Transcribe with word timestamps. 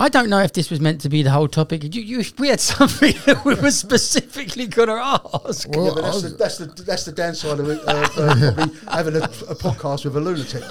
I 0.00 0.08
don't 0.08 0.30
know 0.30 0.38
if 0.40 0.54
this 0.54 0.70
was 0.70 0.80
meant 0.80 1.02
to 1.02 1.10
be 1.10 1.22
the 1.22 1.30
whole 1.30 1.46
topic. 1.46 1.94
You, 1.94 2.00
you, 2.00 2.24
we 2.38 2.48
had 2.48 2.58
something 2.58 3.12
that 3.26 3.44
we 3.44 3.54
were 3.54 3.70
specifically 3.70 4.66
going 4.66 4.88
to 4.88 4.94
ask. 4.94 5.68
Well, 5.68 5.84
yeah, 5.88 5.92
but 5.94 6.02
that's 6.02 6.22
the, 6.22 6.28
was- 6.28 6.36
that's 6.38 6.56
the 6.58 6.66
that's 6.84 7.04
the 7.04 7.12
downside 7.12 7.60
of 7.60 7.68
it, 7.68 7.80
uh, 7.86 8.08
uh, 8.16 8.66
having 8.90 9.16
a, 9.16 9.24
a 9.24 9.54
podcast 9.54 10.06
with 10.06 10.16
a 10.16 10.20
lunatic. 10.20 10.62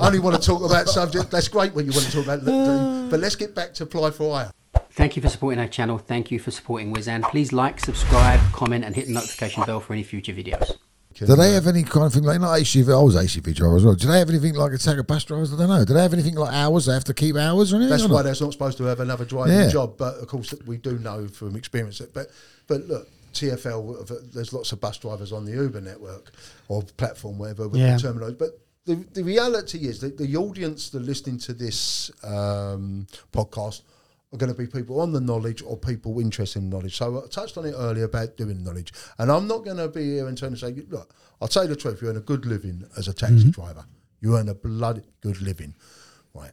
I 0.00 0.06
only 0.06 0.20
want 0.20 0.40
to 0.40 0.42
talk 0.42 0.62
about 0.62 0.88
subject. 0.88 1.32
That's 1.32 1.48
great 1.48 1.74
when 1.74 1.86
you 1.86 1.92
want 1.92 2.04
to 2.06 2.12
talk 2.12 2.24
about, 2.24 2.44
lunatic, 2.44 3.10
but 3.10 3.18
let's 3.18 3.34
get 3.34 3.56
back 3.56 3.74
to 3.74 3.86
ply 3.86 4.12
for 4.12 4.32
hire. 4.32 4.52
Thank 4.92 5.16
you 5.16 5.22
for 5.22 5.28
supporting 5.28 5.58
our 5.58 5.66
channel. 5.66 5.98
Thank 5.98 6.30
you 6.30 6.38
for 6.38 6.52
supporting 6.52 6.94
Wizan. 6.94 7.22
Please 7.24 7.52
like, 7.52 7.80
subscribe, 7.80 8.38
comment, 8.52 8.84
and 8.84 8.94
hit 8.94 9.08
the 9.08 9.12
notification 9.14 9.64
bell 9.64 9.80
for 9.80 9.92
any 9.94 10.04
future 10.04 10.32
videos. 10.32 10.76
Do 11.14 11.36
they 11.36 11.52
have 11.52 11.66
any 11.66 11.82
kind 11.84 12.06
of 12.06 12.12
thing 12.12 12.24
like, 12.24 12.40
like 12.40 12.62
HGV? 12.62 12.92
I 12.92 13.02
was 13.02 13.14
HGV 13.14 13.54
driver 13.54 13.76
as 13.76 13.84
well. 13.84 13.94
Do 13.94 14.08
they 14.08 14.18
have 14.18 14.28
anything 14.28 14.54
like 14.54 14.72
attack 14.72 14.98
of 14.98 15.06
bus 15.06 15.24
drivers? 15.24 15.52
I 15.52 15.56
don't 15.56 15.68
know. 15.68 15.84
Do 15.84 15.94
they 15.94 16.02
have 16.02 16.12
anything 16.12 16.34
like 16.34 16.52
hours? 16.52 16.86
They 16.86 16.92
have 16.94 17.04
to 17.04 17.14
keep 17.14 17.36
hours 17.36 17.72
or 17.72 17.76
anything? 17.76 17.90
That's 17.90 18.04
or 18.04 18.08
why 18.08 18.16
not? 18.18 18.22
they're 18.24 18.46
not 18.46 18.52
supposed 18.52 18.78
to 18.78 18.84
have 18.84 19.00
another 19.00 19.24
driving 19.24 19.54
Yeah. 19.54 19.68
job. 19.68 19.96
But 19.96 20.16
of 20.16 20.26
course, 20.28 20.52
we 20.66 20.76
do 20.78 20.98
know 20.98 21.28
from 21.28 21.54
experience 21.56 21.98
that. 21.98 22.12
But 22.12 22.28
but 22.66 22.86
look, 22.88 23.08
TFL. 23.32 24.10
uh, 24.10 24.14
There's 24.32 24.52
lots 24.52 24.72
of 24.72 24.80
bus 24.80 24.98
drivers 24.98 25.32
on 25.32 25.44
the 25.44 25.52
Uber 25.52 25.80
network 25.80 26.32
or 26.68 26.82
platform, 26.96 27.38
whatever 27.38 27.68
with 27.68 27.80
Yeah. 27.80 27.96
the 27.96 28.02
terminology. 28.02 28.36
But 28.38 28.58
the 28.86 28.96
the 29.14 29.22
reality 29.22 29.78
is 29.88 30.00
that 30.00 30.18
the 30.18 30.36
audience 30.36 30.90
that 30.90 30.98
are 30.98 31.04
listening 31.04 31.38
to 31.38 31.52
this 31.54 32.10
um, 32.22 33.06
podcast 33.32 33.82
are 34.34 34.38
going 34.38 34.52
to 34.52 34.58
be 34.58 34.66
people 34.66 35.00
on 35.00 35.12
the 35.12 35.20
knowledge 35.20 35.62
or 35.62 35.76
people 35.76 36.18
interested 36.20 36.60
in 36.60 36.68
knowledge. 36.68 36.96
So 36.96 37.22
I 37.24 37.28
touched 37.28 37.56
on 37.56 37.66
it 37.66 37.74
earlier 37.76 38.04
about 38.04 38.36
doing 38.36 38.62
knowledge, 38.62 38.92
and 39.18 39.30
I'm 39.30 39.46
not 39.46 39.64
going 39.64 39.76
to 39.76 39.88
be 39.88 40.14
here 40.14 40.26
and 40.26 40.36
trying 40.36 40.52
to 40.52 40.58
say, 40.58 40.74
look, 40.88 41.14
I'll 41.40 41.48
tell 41.48 41.64
you 41.64 41.70
the 41.70 41.76
truth. 41.76 42.02
You 42.02 42.08
earn 42.08 42.16
a 42.16 42.20
good 42.20 42.46
living 42.46 42.84
as 42.96 43.08
a 43.08 43.14
taxi 43.14 43.36
mm-hmm. 43.36 43.50
driver. 43.50 43.84
You 44.20 44.36
earn 44.36 44.48
a 44.48 44.54
bloody 44.54 45.02
good 45.20 45.40
living, 45.40 45.74
right? 46.34 46.52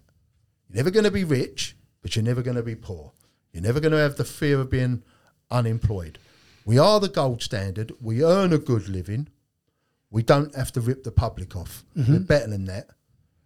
You're 0.69 0.77
never 0.77 0.91
going 0.91 1.05
to 1.05 1.11
be 1.11 1.23
rich, 1.23 1.75
but 2.01 2.15
you're 2.15 2.25
never 2.25 2.41
going 2.41 2.57
to 2.57 2.63
be 2.63 2.75
poor. 2.75 3.11
You're 3.53 3.63
never 3.63 3.79
going 3.79 3.91
to 3.91 3.97
have 3.97 4.15
the 4.15 4.25
fear 4.25 4.59
of 4.59 4.69
being 4.69 5.03
unemployed. 5.49 6.17
We 6.65 6.77
are 6.77 6.99
the 6.99 7.09
gold 7.09 7.41
standard. 7.41 7.93
We 8.01 8.23
earn 8.23 8.53
a 8.53 8.57
good 8.57 8.87
living. 8.87 9.29
We 10.09 10.23
don't 10.23 10.53
have 10.55 10.71
to 10.73 10.81
rip 10.81 11.03
the 11.03 11.11
public 11.11 11.55
off. 11.55 11.83
Mm-hmm. 11.97 12.13
We're 12.13 12.19
better 12.19 12.47
than 12.47 12.65
that. 12.65 12.89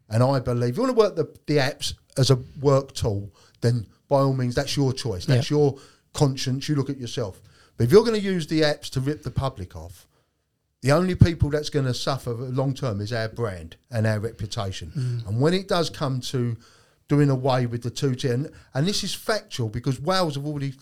And 0.09 0.22
I 0.22 0.40
believe 0.40 0.72
if 0.72 0.78
you 0.78 0.84
want 0.84 0.96
to 0.96 1.00
work 1.00 1.16
the, 1.16 1.40
the 1.48 1.59
apps 1.59 1.94
as 2.18 2.30
a 2.30 2.40
work 2.59 2.94
tool, 2.94 3.34
then 3.62 3.88
by 4.08 4.17
all 4.17 4.34
means, 4.34 4.56
that's 4.56 4.75
your 4.78 4.94
choice. 4.94 5.25
That's 5.25 5.50
your 5.50 5.78
conscience. 6.14 6.70
You 6.70 6.75
look 6.75 6.89
at 6.89 6.98
yourself. 6.98 7.42
But 7.78 7.86
if 7.86 7.92
you're 7.92 8.03
going 8.03 8.20
to 8.20 8.25
use 8.25 8.47
the 8.47 8.62
apps 8.62 8.89
to 8.92 9.02
rip 9.02 9.23
the 9.23 9.31
public 9.31 9.75
off, 9.75 10.08
the 10.81 10.92
only 10.92 11.16
people 11.16 11.50
that's 11.50 11.70
going 11.70 11.86
to 11.86 11.94
suffer 11.94 12.31
long 12.31 12.73
term 12.73 13.02
is 13.02 13.12
our 13.12 13.28
brand 13.28 13.75
and 13.89 14.06
our 14.06 14.20
reputation. 14.20 15.23
And 15.28 15.42
when 15.42 15.53
it 15.53 15.67
does 15.67 15.89
come 15.89 16.22
to 16.22 16.56
doing 17.08 17.30
away 17.30 17.66
with 17.66 17.84
the 17.84 17.89
two 17.89 18.16
tier, 18.16 18.34
and, 18.34 18.52
and 18.73 18.88
this 18.88 19.03
is 19.03 19.14
factual 19.14 19.70
because 19.70 20.00
Wales 20.00 20.36
have 20.36 20.45
already 20.45 20.73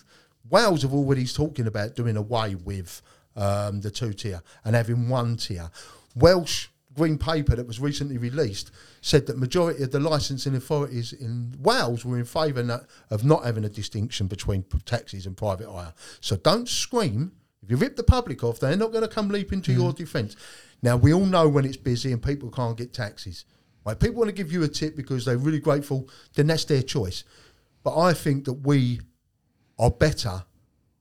Wales 0.49 0.81
have 0.81 0.93
already 0.93 1.25
talking 1.25 1.67
about 1.67 1.95
doing 1.95 2.17
away 2.17 2.55
with 2.55 3.01
um, 3.37 3.79
the 3.81 3.89
two 3.89 4.13
tier 4.13 4.41
and 4.65 4.75
having 4.75 5.07
one 5.07 5.37
tier. 5.37 5.69
Welsh 6.15 6.67
green 6.93 7.17
paper 7.17 7.55
that 7.55 7.67
was 7.67 7.79
recently 7.79 8.17
released 8.17 8.71
said 9.01 9.25
that 9.27 9.37
majority 9.37 9.83
of 9.83 9.91
the 9.91 9.99
licensing 9.99 10.55
authorities 10.55 11.13
in 11.13 11.55
Wales 11.59 12.05
were 12.05 12.17
in 12.17 12.25
favour 12.25 12.85
of 13.09 13.23
not 13.23 13.45
having 13.45 13.65
a 13.65 13.69
distinction 13.69 14.27
between 14.27 14.63
taxis 14.85 15.25
and 15.25 15.35
private 15.35 15.69
hire. 15.69 15.93
So 16.21 16.35
don't 16.35 16.69
scream. 16.69 17.31
If 17.61 17.71
you 17.71 17.77
rip 17.77 17.95
the 17.95 18.03
public 18.03 18.43
off, 18.43 18.59
they're 18.59 18.75
not 18.75 18.91
going 18.91 19.03
to 19.03 19.13
come 19.13 19.29
leaping 19.29 19.61
to 19.63 19.73
your 19.73 19.91
mm. 19.91 19.95
defence. 19.95 20.35
Now 20.81 20.97
we 20.97 21.13
all 21.13 21.25
know 21.25 21.47
when 21.47 21.65
it's 21.65 21.77
busy 21.77 22.11
and 22.11 22.21
people 22.21 22.49
can't 22.49 22.77
get 22.77 22.93
taxis. 22.93 23.45
Right? 23.85 23.99
People 23.99 24.17
want 24.17 24.29
to 24.29 24.35
give 24.35 24.51
you 24.51 24.63
a 24.63 24.67
tip 24.67 24.95
because 24.95 25.25
they're 25.25 25.37
really 25.37 25.59
grateful. 25.59 26.09
Then 26.35 26.47
that's 26.47 26.65
their 26.65 26.81
choice. 26.81 27.23
But 27.83 27.97
I 27.97 28.13
think 28.13 28.45
that 28.45 28.53
we 28.53 29.01
are 29.77 29.91
better 29.91 30.43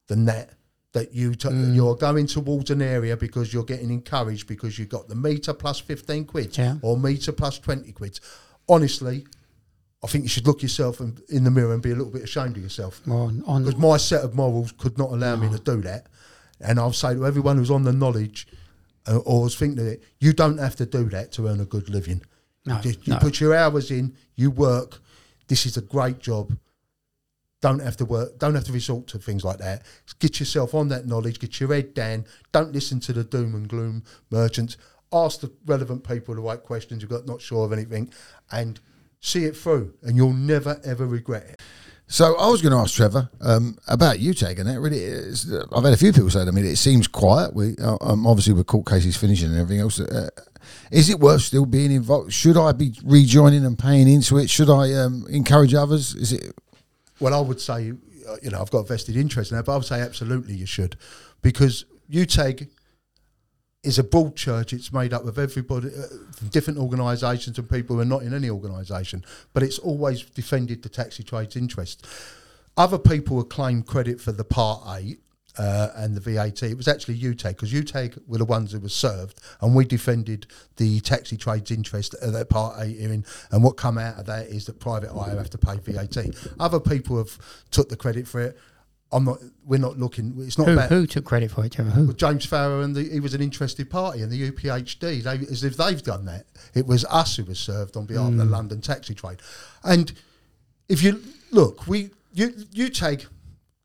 than 0.09 0.25
that. 0.27 0.51
That 0.93 1.15
you 1.15 1.35
t- 1.35 1.49
you're 1.51 1.97
going 1.97 2.27
towards 2.27 2.71
an 2.71 2.83
area 2.83 3.17
because 3.17 3.53
you're 3.55 3.65
getting 3.65 3.91
encouraged 3.91 4.47
because 4.47 4.79
you've 4.79 4.91
got 4.91 5.09
the 5.09 5.15
meter 5.15 5.55
plus 5.55 5.79
fifteen 5.81 6.27
quid 6.27 6.57
Yeah. 6.59 6.77
or 6.83 6.99
meter 6.99 7.33
plus 7.33 7.59
twenty 7.59 7.93
quid. 7.93 8.21
Honestly, 8.69 9.27
I 10.05 10.07
think 10.07 10.25
you 10.25 10.29
should 10.29 10.47
look 10.47 10.61
yourself 10.63 11.01
in, 11.01 11.17
in 11.31 11.45
the 11.45 11.51
mirror 11.51 11.73
and 11.73 11.83
be 11.83 11.93
a 11.93 11.95
little 11.95 12.13
bit 12.13 12.23
ashamed 12.25 12.57
of 12.59 12.63
yourself 12.63 13.01
because 13.05 13.77
my 13.79 13.97
set 13.97 14.23
of 14.23 14.35
morals 14.35 14.73
could 14.73 14.99
not 14.99 15.11
allow 15.13 15.37
me 15.37 15.49
to 15.49 15.59
do 15.59 15.81
that. 15.83 16.09
And 16.61 16.79
I'll 16.79 16.93
say 16.93 17.15
to 17.15 17.27
everyone 17.27 17.57
who's 17.57 17.71
on 17.71 17.85
the 17.85 17.93
knowledge 17.93 18.47
uh, 19.09 19.19
or 19.19 19.47
is 19.47 19.57
thinking 19.57 19.79
of 19.81 19.87
it, 19.87 20.03
you 20.21 20.33
don't 20.33 20.59
have 20.59 20.77
to 20.77 20.87
do 20.87 21.05
that 21.11 21.33
to 21.33 21.49
earn 21.49 21.61
a 21.61 21.65
good 21.65 21.89
living. 21.89 22.23
No, 22.67 22.81
you, 22.85 22.91
you 23.05 23.15
no. 23.15 23.19
put 23.19 23.41
your 23.41 23.55
hours 23.55 23.91
in, 23.91 24.15
you 24.37 24.51
work. 24.51 25.01
This 25.49 25.67
is 25.67 25.77
a 25.77 25.83
great 25.83 26.19
job. 26.21 26.57
Don't 27.63 27.79
have 27.81 27.97
to 27.99 28.05
work. 28.05 28.39
Don't 28.39 28.55
have 28.55 28.65
to 28.65 28.73
resort 28.73 29.07
to 29.07 29.19
things 29.19 29.45
like 29.45 29.59
that. 29.59 29.87
Get 30.19 30.41
yourself 30.41 30.75
on 30.75 30.89
that 30.89 31.07
knowledge. 31.07 31.39
Get 31.39 31.59
your 31.61 31.73
head 31.73 31.95
down. 31.95 32.27
Don't 32.51 32.73
listen 32.73 33.01
to 33.01 33.13
the 33.13 33.25
doom 33.25 33.55
and 33.55 33.69
gloom 33.69 34.03
merchants. 34.31 34.77
Ask 35.13 35.41
the 35.41 35.53
relevant 35.65 36.07
people 36.07 36.35
the 36.35 36.41
right 36.41 36.63
questions. 36.63 37.03
You've 37.03 37.11
got 37.11 37.25
not 37.25 37.41
sure 37.41 37.65
of 37.65 37.73
anything, 37.73 38.13
and 38.51 38.81
see 39.21 39.45
it 39.45 39.57
through, 39.57 39.95
and 40.03 40.17
you'll 40.17 40.33
never 40.33 40.81
ever 40.85 41.07
regret 41.07 41.45
it. 41.45 41.61
So 42.09 42.37
I 42.37 42.49
was 42.49 42.61
going 42.61 42.73
to 42.73 42.79
ask 42.79 42.95
Trevor 42.95 43.31
um, 43.41 43.79
about 43.89 44.19
you 44.19 44.35
taking 44.35 44.67
it. 44.67 44.79
Really, 44.79 45.07
I've 45.73 45.85
had 45.85 45.95
a 45.95 45.97
few 45.97 46.13
people 46.13 46.31
say 46.31 46.45
to 46.45 46.53
me 46.53 46.63
it 46.63 46.77
seems 46.77 47.07
quiet. 47.07 47.55
We 47.55 47.77
uh, 47.83 47.97
um, 48.01 48.27
obviously 48.27 48.55
with 48.55 48.67
court 48.67 48.87
cases 48.87 49.17
finishing 49.17 49.51
and 49.51 49.59
everything 49.59 49.81
else. 49.81 50.01
Uh, 50.01 50.29
is 50.91 51.09
it 51.09 51.21
worth 51.21 51.43
still 51.43 51.65
being 51.65 51.93
involved? 51.93 52.33
Should 52.33 52.57
I 52.57 52.73
be 52.73 52.93
rejoining 53.05 53.65
and 53.65 53.79
paying 53.79 54.09
into 54.09 54.37
it? 54.37 54.51
Should 54.51 54.69
I 54.69 54.93
um, 54.95 55.27
encourage 55.31 55.75
others? 55.75 56.15
Is 56.15 56.33
it? 56.33 56.53
Well, 57.23 57.35
I 57.35 57.41
would 57.41 57.61
say, 57.61 57.93
uh, 58.29 58.37
you 58.43 58.51
know, 58.51 58.61
I've 58.61 58.73
got 58.73 58.89
vested 58.89 59.17
interest 59.17 59.53
in 59.53 59.57
that, 59.57 59.65
but 59.65 59.75
I 59.75 59.77
would 59.77 59.87
say 59.87 60.01
absolutely 60.01 60.55
you 60.55 60.67
should, 60.67 60.97
because 61.41 61.85
UTAG 62.11 62.69
is 63.85 63.97
a 63.97 64.03
broad 64.03 64.35
church. 64.35 64.73
It's 64.73 64.93
made 64.93 65.13
up 65.13 65.25
of 65.25 65.39
everybody 65.39 65.89
uh, 65.89 66.07
different 66.51 66.81
organisations 66.81 67.59
and 67.59 67.71
people 67.71 67.95
who 67.95 68.03
are 68.03 68.07
not 68.07 68.23
in 68.23 68.35
any 68.35 68.51
organisation, 68.51 69.25
but 69.53 69.63
it's 69.63 69.79
always 69.79 70.25
defended 70.25 70.83
the 70.83 70.89
taxi 70.89 71.23
trade's 71.23 71.55
interest. 71.55 72.05
Other 72.77 72.99
people 72.99 73.37
have 73.37 73.49
claimed 73.49 73.87
credit 73.87 74.21
for 74.21 74.33
the 74.33 74.45
Part 74.45 74.83
A 74.89 75.17
uh, 75.59 75.89
and 75.97 76.15
the 76.15 76.21
VAT. 76.21 76.63
It 76.63 76.77
was 76.77 76.89
actually 76.89 77.19
UTAG 77.19 77.51
because 77.51 77.73
UTAG 77.73 78.19
were 78.27 78.39
the 78.39 78.45
ones 78.45 78.73
who 78.73 78.81
were 78.81 78.89
served, 78.89 79.41
and 79.61 79.75
we 79.75 79.85
defended 79.85 80.47
the 80.77 81.01
taxi 81.01 81.37
trade's 81.37 81.71
interest 81.71 82.15
at 82.23 82.33
that 82.33 82.49
Part 82.49 82.79
uh, 82.79 82.83
A 82.83 82.87
hearing. 82.87 83.25
And 83.51 83.63
what 83.63 83.77
come 83.77 83.99
out 83.99 84.19
of 84.19 84.27
that 84.27 84.47
is 84.47 84.67
that 84.67 84.81
private 84.81 85.11
hire 85.11 85.37
have 85.37 85.51
to 85.51 85.59
pay 85.59 85.77
VAT. 85.77 86.17
Other 86.59 86.81
people 86.81 87.19
have 87.19 87.39
took 87.71 87.89
the 87.89 87.97
credit 87.97 88.27
for 88.27 88.41
it. 88.41 88.59
I'm 89.13 89.25
not. 89.25 89.39
We're 89.67 89.79
not 89.79 89.99
looking. 89.99 90.35
It's 90.39 90.57
not 90.57 90.69
who, 90.69 90.73
about 90.73 90.89
who 90.89 91.07
took 91.07 91.27
credit 91.27 91.51
for 91.51 91.65
it, 91.65 91.73
Trevor? 91.73 91.91
Who? 91.91 92.07
well, 92.07 92.15
James 92.15 92.47
Farrar 92.47 92.81
and 92.81 92.97
the, 92.97 93.03
he 93.05 93.21
was 93.21 93.35
an 93.35 93.43
interested 93.43 93.91
party, 93.91 94.23
and 94.23 94.33
the 94.33 94.51
UPHD, 94.51 95.23
they, 95.23 95.53
as 95.53 95.65
if 95.65 95.77
they've 95.77 96.03
done 96.03 96.25
that. 96.25 96.47
It 96.75 96.87
was 96.87 97.05
us 97.05 97.37
who 97.37 97.45
was 97.45 97.59
served 97.59 97.97
on 97.97 98.07
behalf 98.07 98.29
of 98.29 98.39
the 98.39 98.45
hmm. 98.45 98.53
London 98.53 98.81
taxi 98.81 99.15
trade. 99.15 99.41
And 99.85 100.13
if 100.89 101.03
you 101.03 101.23
look, 101.51 101.87
we 101.87 102.11
you 102.33 102.55
you 102.73 102.89
take, 102.89 103.27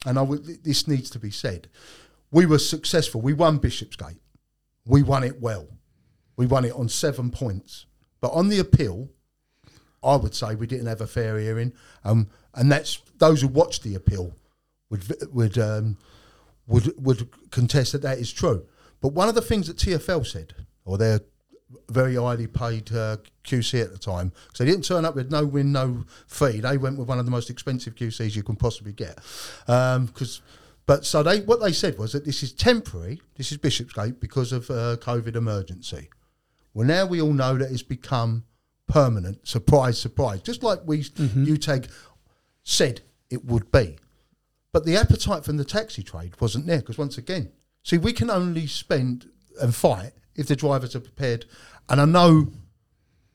and 0.08 0.18
this 0.64 0.88
needs 0.88 1.10
to 1.10 1.20
be 1.20 1.32
said, 1.32 1.68
we 2.32 2.46
were 2.46 2.60
successful. 2.60 3.20
We 3.20 3.34
won 3.34 3.58
Bishopsgate. 3.58 4.22
We 4.86 5.04
won 5.04 5.24
it 5.24 5.42
well. 5.42 5.68
We 6.38 6.46
won 6.46 6.64
it 6.64 6.74
on 6.74 6.88
seven 6.88 7.30
points. 7.30 7.86
But 8.22 8.30
on 8.30 8.48
the 8.48 8.60
appeal, 8.60 9.10
I 10.04 10.16
would 10.16 10.34
say 10.34 10.56
we 10.56 10.68
didn't 10.68 10.88
have 10.88 11.02
a 11.02 11.08
fair 11.08 11.38
hearing, 11.38 11.74
um, 12.04 12.30
and 12.54 12.72
that's 12.72 13.02
those 13.18 13.42
who 13.42 13.48
watched 13.48 13.84
the 13.84 13.96
appeal 13.96 14.34
would 14.90 15.04
would 15.34 15.58
um, 15.58 15.98
would 16.68 16.94
would 17.04 17.30
contest 17.52 17.92
that 17.92 18.02
that 18.04 18.18
is 18.18 18.32
true. 18.32 18.66
But 19.02 19.10
one 19.10 19.28
of 19.28 19.36
the 19.36 19.42
things 19.42 19.68
that 19.68 19.78
TFL 19.78 20.26
said, 20.26 20.54
or 20.86 20.98
their 20.98 21.22
very 21.90 22.16
highly 22.16 22.48
paid 22.48 22.92
uh, 22.92 23.18
QC 23.44 23.82
at 23.82 23.92
the 23.92 23.98
time, 23.98 24.32
because 24.46 24.60
they 24.60 24.66
didn't 24.66 24.86
turn 24.86 25.06
up 25.06 25.16
with 25.16 25.32
no 25.32 25.46
win, 25.46 25.72
no 25.72 26.06
fee. 26.28 26.62
They 26.62 26.78
went 26.78 26.98
with 26.98 27.08
one 27.08 27.20
of 27.20 27.26
the 27.26 27.32
most 27.32 27.50
expensive 27.50 27.96
QCs 27.96 28.36
you 28.36 28.44
can 28.44 28.56
possibly 28.56 28.94
get. 28.94 29.16
Because, 29.66 30.42
but 30.86 31.06
so 31.06 31.24
they 31.24 31.42
what 31.42 31.62
they 31.62 31.74
said 31.74 31.98
was 31.98 32.14
that 32.14 32.26
this 32.26 32.44
is 32.44 32.54
temporary. 32.54 33.22
This 33.36 33.52
is 33.52 33.58
Bishopsgate 33.58 34.20
because 34.20 34.52
of 34.52 34.70
uh, 34.70 34.98
COVID 34.98 35.36
emergency. 35.36 36.10
Well, 36.74 36.88
now 36.88 37.06
we 37.06 37.22
all 37.22 37.34
know 37.34 37.58
that 37.58 37.72
it's 37.72 37.84
become 37.84 38.44
permanent. 38.88 39.48
Surprise, 39.48 40.00
surprise. 40.00 40.42
Just 40.42 40.64
like 40.64 40.80
we 40.86 41.02
UTAG 41.02 41.90
said 42.64 43.02
it 43.30 43.44
would 43.46 43.72
be. 43.72 43.98
But 44.72 44.86
the 44.86 44.96
appetite 44.96 45.44
from 45.44 45.58
the 45.58 45.66
taxi 45.66 46.04
trade 46.04 46.40
wasn't 46.40 46.68
there 46.68 46.80
because 46.80 46.98
once 46.98 47.18
again, 47.18 47.52
see, 47.84 47.98
we 47.98 48.14
can 48.14 48.30
only 48.30 48.68
spend 48.68 49.30
and 49.60 49.74
fight 49.74 50.12
if 50.38 50.48
the 50.48 50.56
drivers 50.56 50.96
are 50.96 51.02
prepared. 51.02 51.46
And 51.90 52.00
I 52.00 52.06
know 52.06 52.52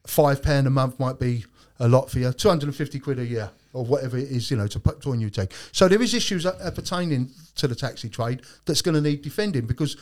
five 0.07 0.43
pound 0.43 0.67
a 0.67 0.71
month 0.71 0.99
might 0.99 1.19
be 1.19 1.45
a 1.79 1.89
lot 1.89 2.11
for 2.11 2.19
you, 2.19 2.33
two 2.33 2.49
hundred 2.49 2.67
and 2.67 2.77
fifty 2.77 2.99
quid 2.99 3.19
a 3.19 3.27
year 3.27 3.51
or 3.73 3.85
whatever 3.85 4.19
it 4.19 4.31
is, 4.31 4.51
you 4.51 4.57
know, 4.57 4.67
to 4.67 4.79
put 4.79 5.05
new 5.07 5.31
take. 5.31 5.53
So 5.73 5.89
there 5.89 6.03
is 6.03 6.15
issues 6.15 6.45
a- 6.45 6.57
appertaining 6.63 7.31
to 7.57 7.67
the 7.67 7.75
taxi 7.75 8.09
trade 8.09 8.43
that's 8.67 8.83
going 8.83 8.95
to 8.95 9.01
need 9.01 9.23
defending 9.23 9.67
because 9.67 9.97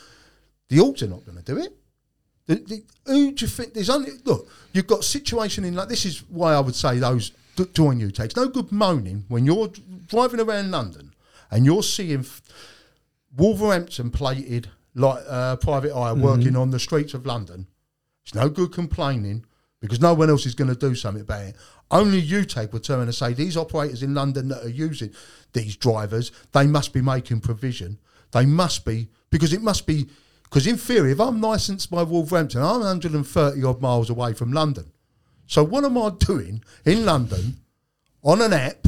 the 0.69 0.77
orgs 0.77 1.01
are 1.01 1.07
not 1.07 1.25
going 1.25 1.37
to 1.37 1.43
do 1.43 1.57
it. 1.57 1.73
The, 2.47 2.55
the, 2.55 2.83
who 3.05 3.31
do 3.31 3.45
you 3.45 3.47
think? 3.47 3.73
There's 3.73 3.89
only 3.89 4.11
look. 4.25 4.49
You've 4.73 4.87
got 4.87 5.03
situation 5.03 5.63
in 5.63 5.75
like 5.75 5.89
this 5.89 6.05
is 6.05 6.19
why 6.29 6.53
I 6.53 6.59
would 6.59 6.75
say 6.75 6.99
those 6.99 7.31
join 7.73 7.99
you 7.99 8.11
takes. 8.11 8.35
No 8.35 8.47
good 8.47 8.71
moaning 8.71 9.25
when 9.27 9.45
you're 9.45 9.71
driving 10.07 10.39
around 10.39 10.71
London 10.71 11.13
and 11.49 11.65
you're 11.65 11.83
seeing 11.83 12.25
Wolverhampton 13.35 14.09
plated 14.11 14.69
like 14.93 15.23
uh, 15.27 15.55
private 15.57 15.93
hire 15.93 16.15
working 16.15 16.55
on 16.55 16.71
the 16.71 16.79
streets 16.79 17.13
of 17.13 17.25
London. 17.25 17.67
It's 18.23 18.35
no 18.35 18.49
good 18.49 18.71
complaining 18.71 19.45
because 19.79 19.99
no 19.99 20.13
one 20.13 20.29
else 20.29 20.45
is 20.45 20.55
going 20.55 20.69
to 20.69 20.75
do 20.75 20.95
something 20.95 21.21
about 21.21 21.43
it. 21.43 21.55
Only 21.89 22.21
UTAG 22.21 22.71
would 22.71 22.83
turn 22.83 23.01
and 23.01 23.15
say 23.15 23.33
these 23.33 23.57
operators 23.57 24.03
in 24.03 24.13
London 24.13 24.47
that 24.49 24.63
are 24.63 24.69
using 24.69 25.11
these 25.53 25.75
drivers, 25.75 26.31
they 26.53 26.67
must 26.67 26.93
be 26.93 27.01
making 27.01 27.41
provision. 27.41 27.99
They 28.31 28.45
must 28.45 28.85
be 28.85 29.09
because 29.29 29.53
it 29.53 29.61
must 29.61 29.85
be 29.85 30.07
because 30.43 30.67
in 30.67 30.77
theory, 30.77 31.13
if 31.13 31.19
I'm 31.19 31.39
licensed 31.39 31.89
by 31.89 32.03
Wolverhampton, 32.03 32.61
I'm 32.61 32.81
130 32.81 33.63
odd 33.63 33.81
miles 33.81 34.09
away 34.09 34.33
from 34.33 34.51
London. 34.51 34.91
So 35.47 35.63
what 35.63 35.85
am 35.85 35.97
I 35.97 36.11
doing 36.19 36.63
in 36.85 37.05
London 37.05 37.57
on 38.23 38.41
an 38.41 38.53
app 38.53 38.87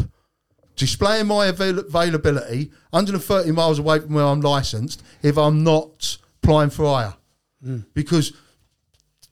displaying 0.75 1.27
my 1.27 1.47
avail- 1.47 1.79
availability 1.79 2.71
130 2.91 3.51
miles 3.51 3.79
away 3.79 3.99
from 3.99 4.13
where 4.13 4.25
I'm 4.25 4.41
licensed 4.41 5.03
if 5.21 5.37
I'm 5.37 5.63
not 5.63 6.17
applying 6.41 6.69
for 6.69 6.85
hire? 6.85 7.13
Hmm. 7.63 7.79
Because 7.93 8.33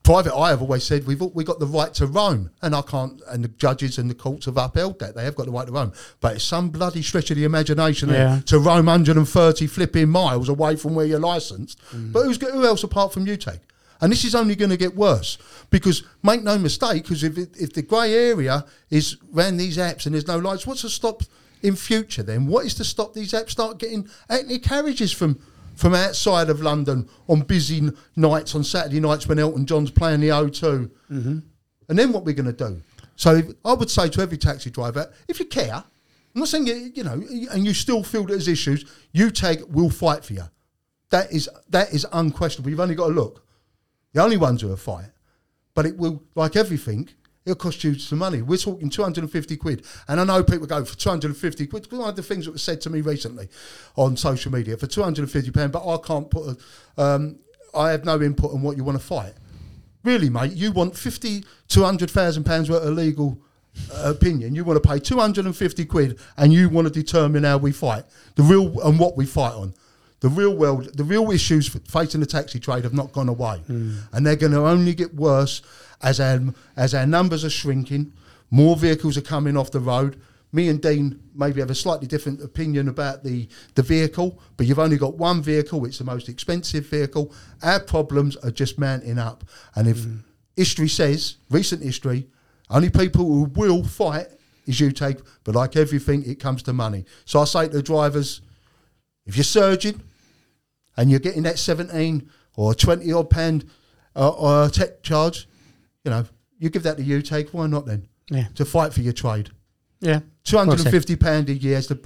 private 0.04 0.34
hire 0.34 0.52
have 0.52 0.62
always 0.62 0.84
said 0.84 1.06
we've 1.06 1.22
we 1.22 1.44
got 1.44 1.60
the 1.60 1.66
right 1.68 1.94
to 1.96 2.08
roam, 2.08 2.50
and 2.62 2.76
I 2.76 2.82
can't. 2.82 3.22
And 3.28 3.44
the 3.44 3.50
judges 3.50 3.98
and 3.98 4.10
the 4.10 4.16
courts 4.16 4.46
have 4.46 4.58
upheld 4.58 5.00
that 5.00 5.16
they 5.16 5.24
have 5.24 5.36
got 5.36 5.46
the 5.46 5.52
right 5.52 5.66
to 5.68 5.72
roam. 5.74 5.94
But 6.20 6.36
it's 6.36 6.44
some 6.44 6.70
bloody 6.70 7.02
stretch 7.02 7.30
of 7.32 7.38
the 7.38 7.44
imagination 7.44 8.10
Yeah. 8.10 8.42
to 8.48 8.58
roam 8.60 8.86
130 8.88 9.68
flipping 9.68 10.10
miles 10.10 10.50
away 10.50 10.76
from 10.76 10.96
where 10.96 11.06
you're 11.06 11.20
licensed. 11.20 11.80
Hmm. 11.90 12.12
But 12.12 12.24
who's 12.24 12.38
who 12.42 12.66
else 12.66 12.84
apart 12.84 13.14
from 13.14 13.26
UTAG? 13.26 13.60
And 14.02 14.12
this 14.12 14.24
is 14.24 14.34
only 14.34 14.56
going 14.56 14.72
to 14.72 14.78
get 14.78 14.96
worse 14.96 15.38
because 15.70 16.04
make 16.24 16.42
no 16.42 16.58
mistake, 16.58 17.04
because 17.04 17.24
if 17.24 17.38
it, 17.38 17.56
if 17.60 17.74
the 17.74 17.84
grey 17.84 18.14
area 18.14 18.66
is 18.90 19.18
around 19.36 19.58
these 19.58 19.78
apps 19.78 20.06
and 20.06 20.16
there's 20.16 20.28
no 20.28 20.40
lights, 20.40 20.66
what's 20.66 20.82
to 20.82 20.90
stop 20.90 21.22
in 21.62 21.76
future? 21.76 22.24
Then 22.24 22.48
what 22.48 22.66
is 22.66 22.74
to 22.76 22.84
stop 22.84 23.14
these 23.14 23.34
apps 23.34 23.52
start 23.52 23.78
getting 23.78 24.10
hackney 24.30 24.60
carriages 24.60 25.12
from 25.12 25.40
from 25.76 25.96
outside 25.96 26.50
of 26.50 26.62
London 26.62 27.08
on 27.28 27.42
busy 27.42 27.90
nights 28.16 28.56
on 28.56 28.64
Saturday 28.64 29.00
nights 29.00 29.28
when 29.28 29.40
Elton 29.40 29.66
John's 29.66 29.92
playing 29.92 30.20
the 30.20 30.30
O2? 30.30 30.92
Mm-hmm. 31.12 31.40
And 31.90 32.00
then 32.00 32.12
what 32.12 32.26
we're 32.26 32.36
going 32.36 32.54
to 32.54 32.70
do? 32.70 32.82
So 33.16 33.36
if, 33.36 33.46
I 33.64 33.74
would 33.74 33.90
say 33.90 34.10
to 34.10 34.22
every 34.22 34.38
taxi 34.38 34.70
driver, 34.70 35.12
if 35.28 35.40
you 35.40 35.46
care, 35.46 35.76
I'm 35.76 36.40
not 36.40 36.48
saying 36.48 36.68
you, 36.68 36.92
you 36.96 37.04
know, 37.04 37.22
and 37.52 37.66
you 37.66 37.74
still 37.74 38.04
feel 38.04 38.26
there's 38.26 38.48
issues, 38.48 38.86
UTAG 39.14 39.68
we'll 39.68 39.90
fight 39.90 40.24
for 40.24 40.34
you. 40.34 40.44
That 41.10 41.32
is 41.32 41.50
that 41.70 41.94
is 41.94 42.08
unquestionable. 42.14 42.70
You've 42.70 42.80
only 42.80 42.96
got 42.96 43.08
to 43.08 43.14
look. 43.14 43.46
The 44.14 44.22
only 44.22 44.38
ones 44.38 44.62
who 44.62 44.68
will 44.68 44.78
fight. 44.78 45.10
But 45.74 45.86
it 45.86 45.98
will, 45.98 46.24
like 46.36 46.56
everything, 46.56 47.10
it'll 47.46 47.56
cost 47.56 47.84
you 47.84 47.96
some 47.96 48.20
money. 48.20 48.42
We're 48.42 48.58
talking 48.58 48.90
250 48.90 49.58
quid. 49.58 49.86
And 50.08 50.20
I 50.20 50.24
know 50.24 50.44
people 50.44 50.68
go 50.68 50.84
for 50.84 50.98
250 50.98 51.68
quid. 51.68 51.92
One 51.92 52.10
of 52.10 52.16
the 52.16 52.24
things 52.24 52.46
that 52.46 52.52
was 52.52 52.62
said 52.62 52.82
to 52.82 52.90
me 52.90 53.02
recently 53.02 53.48
on 53.96 54.18
social 54.18 54.52
media 54.52 54.78
for 54.78 54.88
250 54.88 55.52
pounds, 55.52 55.72
but 55.72 55.88
I 55.88 55.98
can't 55.98 56.30
put 56.30 56.58
a, 56.98 57.02
um, 57.02 57.40
I 57.74 57.92
have 57.92 58.06
no 58.06 58.22
input 58.22 58.52
on 58.52 58.62
what 58.62 58.78
you 58.78 58.84
want 58.84 59.00
to 59.00 59.04
fight. 59.04 59.34
Really, 60.04 60.30
mate, 60.30 60.54
you 60.54 60.72
want 60.72 60.98
50 60.98 61.46
to 61.70 61.80
100,000 61.82 62.44
pounds 62.44 62.70
worth 62.70 62.84
of 62.84 62.94
legal 62.94 63.40
uh, 63.94 64.12
opinion. 64.16 64.56
You 64.56 64.64
want 64.64 64.82
to 64.82 64.88
pay 64.88 65.00
250 65.00 65.86
quid 65.86 66.20
and 66.38 66.52
you 66.52 66.70
want 66.70 66.88
to 66.88 66.94
determine 66.94 67.44
how 67.44 67.58
we 67.58 67.72
fight. 67.72 68.06
The 68.36 68.44
real, 68.44 68.80
and 68.82 69.00
what 69.00 69.16
we 69.16 69.26
fight 69.26 69.54
on. 69.54 69.74
The 70.22 70.30
real 70.30 70.56
world, 70.56 70.96
the 70.96 71.04
real 71.04 71.32
issues 71.32 71.68
facing 71.68 72.20
the 72.20 72.28
taxi 72.28 72.60
trade 72.60 72.84
have 72.84 72.94
not 72.94 73.12
gone 73.12 73.28
away, 73.28 73.58
hmm. 73.66 73.98
and 74.14 74.26
they're 74.26 74.36
going 74.36 74.52
to 74.52 74.66
only 74.66 74.94
get 74.94 75.16
worse 75.16 75.64
as 76.02 76.20
our 76.20 76.40
as 76.78 76.94
our 76.94 77.08
numbers 77.08 77.44
are 77.44 77.50
shrinking. 77.50 78.14
More 78.52 78.76
vehicles 78.76 79.18
are 79.18 79.22
coming 79.22 79.58
off 79.58 79.72
the 79.72 79.80
road. 79.80 80.22
Me 80.54 80.68
and 80.68 80.80
Dean 80.80 81.20
maybe 81.34 81.60
have 81.60 81.72
a 81.72 81.76
slightly 81.76 82.06
different 82.06 82.44
opinion 82.44 82.88
about 82.88 83.24
the 83.24 83.48
the 83.74 83.82
vehicle, 83.82 84.40
but 84.58 84.68
you've 84.68 84.78
only 84.78 84.98
got 84.98 85.16
one 85.16 85.42
vehicle. 85.42 85.84
It's 85.86 85.98
the 85.98 86.04
most 86.04 86.30
expensive 86.30 86.86
vehicle. 86.86 87.34
Our 87.64 87.80
problems 87.80 88.36
are 88.38 88.52
just 88.52 88.78
mounting 88.78 89.18
up, 89.18 89.44
and 89.74 89.88
if 89.88 90.04
hmm. 90.04 90.18
history 90.56 90.88
says, 90.90 91.38
recent 91.50 91.82
history, 91.82 92.28
only 92.70 92.92
people 92.92 93.26
who 93.26 93.46
will 93.56 93.84
fight 93.84 94.28
is 94.68 94.80
UTAG. 94.80 95.24
But 95.44 95.56
like 95.56 95.76
everything, 95.76 96.24
it 96.30 96.40
comes 96.40 96.62
to 96.64 96.74
money. 96.74 97.06
So 97.26 97.40
I 97.40 97.46
say 97.46 97.68
to 97.68 97.74
the 97.74 97.82
drivers, 97.82 98.42
if 99.26 99.36
you're 99.36 99.44
surging 99.44 100.02
and 100.98 101.10
you're 101.10 101.20
getting 101.20 101.44
that 101.44 101.60
17 101.60 102.30
or 102.56 102.74
20 102.74 103.12
odd 103.12 103.30
pound 103.30 103.66
uh, 104.16 104.30
uh, 104.30 104.70
tech 104.70 105.04
charge, 105.04 105.48
you 106.04 106.12
know, 106.12 106.26
you 106.58 106.70
give 106.70 106.84
that 106.84 106.98
to 106.98 107.04
UTAG. 107.04 107.54
Why 107.54 107.68
not 107.68 107.86
then? 107.86 108.08
Yeah. 108.30 108.48
To 108.56 108.66
fight 108.66 108.94
for 108.94 109.02
your 109.02 109.14
trade. 109.14 109.50
Yeah. 110.00 110.22
Two 110.44 110.58
hundred 110.58 110.80
and 110.82 110.90
fifty 110.90 111.16
pound 111.16 111.50
a 111.50 111.54
year. 111.54 111.78
Is 111.78 111.88
the, 111.88 112.00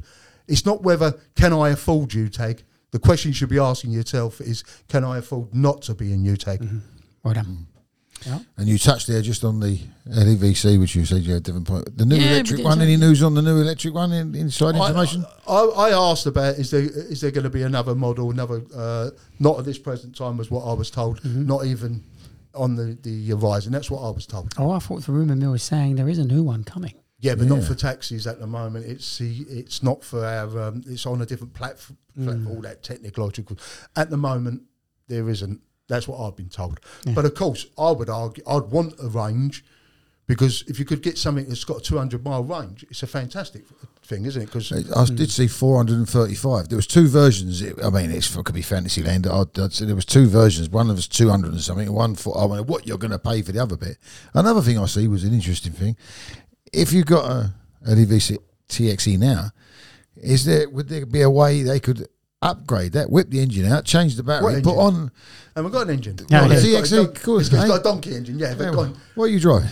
it's 0.47 0.65
not 0.65 0.83
whether 0.83 1.19
can 1.35 1.53
I 1.53 1.69
afford 1.69 2.09
UTAG. 2.09 2.63
The 2.91 2.99
question 2.99 3.29
you 3.29 3.35
should 3.35 3.49
be 3.49 3.59
asking 3.59 3.91
yourself 3.91 4.39
is, 4.39 4.63
can 4.87 5.03
I 5.03 5.17
afford 5.17 5.53
not 5.53 5.81
to 5.83 5.93
be 5.93 6.13
in 6.13 6.23
UTAG? 6.23 6.81
Well 7.23 7.33
done. 7.33 7.67
Yeah. 8.25 8.39
And 8.57 8.67
you 8.67 8.77
touched 8.79 9.07
there 9.07 9.21
just 9.21 9.43
on 9.43 9.59
the 9.59 9.79
LEVC, 10.09 10.79
which 10.79 10.95
you 10.95 11.05
said 11.05 11.21
you 11.21 11.33
had 11.33 11.41
a 11.41 11.43
different 11.43 11.67
point. 11.67 11.97
The 11.97 12.05
new 12.05 12.15
Yeah, 12.15 12.31
electric 12.31 12.63
one. 12.63 12.81
Any 12.81 12.97
news 12.97 13.21
on 13.21 13.33
the 13.35 13.41
new 13.41 13.61
electric 13.61 13.93
one? 13.93 14.11
In, 14.11 14.33
inside 14.35 14.75
I, 14.75 14.87
information? 14.87 15.25
I, 15.47 15.53
I 15.59 15.89
asked 15.91 16.25
about 16.25 16.55
is 16.55 16.71
there 16.71 16.81
is 16.81 17.21
there 17.21 17.31
going 17.31 17.43
to 17.43 17.49
be 17.49 17.61
another 17.63 17.93
model, 17.95 18.31
another 18.31 18.63
uh, 18.75 19.09
not 19.39 19.59
at 19.59 19.65
this 19.65 19.77
present 19.77 20.15
time 20.15 20.37
was 20.37 20.49
what 20.49 20.63
I 20.65 20.73
was 20.73 20.89
told, 20.89 21.21
Mm-hmm. 21.21 21.45
not 21.45 21.65
even 21.65 22.03
on 22.53 22.75
the 22.75 22.97
the 23.01 23.29
horizon. 23.29 23.73
That's 23.73 23.91
what 23.91 24.01
I 24.01 24.09
was 24.09 24.25
told. 24.25 24.53
Oh, 24.57 24.71
I 24.71 24.79
thought 24.79 25.03
the 25.05 25.11
rumour 25.11 25.35
mill 25.35 25.51
was 25.51 25.63
saying 25.63 25.95
there 25.95 26.09
is 26.09 26.17
a 26.19 26.25
new 26.25 26.41
one 26.43 26.63
coming. 26.63 26.93
Yeah, 27.19 27.35
but 27.35 27.47
not 27.47 27.63
for 27.63 27.75
taxis 27.75 28.27
at 28.27 28.39
the 28.39 28.47
moment. 28.47 28.85
It's 28.85 29.17
the 29.17 29.45
it's 29.49 29.81
not 29.83 30.03
for 30.03 30.25
our. 30.25 30.59
Um, 30.67 30.83
it's 30.87 31.05
on 31.05 31.21
a 31.21 31.25
different 31.25 31.53
platform. 31.53 31.97
All 32.47 32.61
that 32.61 32.81
technological. 32.83 33.57
At 33.95 34.09
the 34.09 34.17
moment, 34.17 34.63
there 35.07 35.27
isn't. 35.29 35.59
That's 35.87 36.07
what 36.07 36.19
I've 36.19 36.35
been 36.35 36.49
told. 36.49 36.79
But 37.13 37.25
of 37.25 37.35
course, 37.35 37.67
I 37.77 37.91
would 37.91 38.09
argue 38.09 38.43
I'd 38.47 38.63
want 38.63 38.95
a 39.01 39.07
range 39.07 39.63
because 40.27 40.63
if 40.67 40.79
you 40.79 40.85
could 40.85 41.03
get 41.03 41.17
something 41.17 41.47
that's 41.47 41.63
got 41.63 41.77
a 41.77 41.81
200 41.81 42.23
mile 42.23 42.43
range, 42.43 42.83
it's 42.89 43.03
a 43.03 43.07
fantastic 43.07 43.63
thing, 44.03 44.25
isn't 44.25 44.41
it? 44.41 44.45
Because 44.45 44.71
I 44.71 45.05
did 45.05 45.29
mm. 45.29 45.31
see 45.31 45.47
435. 45.47 46.69
There 46.69 46.75
was 46.75 46.87
two 46.87 47.07
versions. 47.07 47.61
It, 47.61 47.75
I 47.83 47.91
mean, 47.91 48.09
it's, 48.09 48.35
it 48.35 48.43
could 48.43 48.55
be 48.55 48.63
Fantasyland. 48.63 49.27
I'd, 49.27 49.57
I'd 49.59 49.73
say 49.73 49.85
there 49.85 49.95
was 49.95 50.05
two 50.05 50.27
versions. 50.27 50.69
One 50.69 50.89
of 50.89 50.95
was 50.95 51.07
200 51.07 51.51
and 51.51 51.61
something. 51.61 51.91
One 51.93 52.15
for 52.15 52.35
I 52.37 52.47
mean, 52.47 52.65
what 52.65 52.87
you're 52.87 52.97
going 52.97 53.11
to 53.11 53.19
pay 53.19 53.43
for 53.43 53.51
the 53.51 53.59
other 53.59 53.77
bit. 53.77 53.97
Another 54.33 54.61
thing 54.61 54.79
I 54.79 54.87
see 54.87 55.07
was 55.07 55.23
an 55.23 55.33
interesting 55.33 55.73
thing. 55.73 55.95
If 56.73 56.91
you've 56.91 57.05
got 57.05 57.29
a, 57.29 57.53
a 57.85 57.89
DVC 57.91 58.39
TXE 58.67 59.19
now, 59.19 59.51
is 60.15 60.45
there 60.45 60.67
would 60.69 60.89
there 60.89 61.05
be 61.05 61.21
a 61.21 61.29
way 61.29 61.61
they 61.61 61.79
could 61.79 62.07
upgrade 62.45 62.91
that, 62.93 63.09
whip 63.09 63.29
the 63.29 63.39
engine 63.39 63.65
out, 63.71 63.85
change 63.85 64.15
the 64.15 64.23
battery, 64.23 64.55
What 64.55 64.63
put 64.63 64.71
engine? 64.77 64.79
on 64.79 65.11
and 65.55 65.63
we've 65.65 65.73
got 65.73 65.87
an 65.87 65.93
engine. 65.93 66.17
Yeah, 66.29 66.41
Oh, 66.41 66.45
yeah. 66.47 66.53
it's 66.79 66.91
got 66.91 66.97
a 66.99 67.01
of 67.09 67.23
course, 67.23 67.47
it's 67.47 67.49
got, 67.55 67.61
it's 67.61 67.69
got 67.71 67.79
a 67.79 67.83
donkey 67.83 68.15
engine. 68.15 68.37
Yeah, 68.39 68.53
but 68.57 68.63
Yeah, 68.65 68.71
gone- 68.71 68.97
what 69.15 69.25
are 69.25 69.27
you 69.29 69.39
driving? 69.39 69.69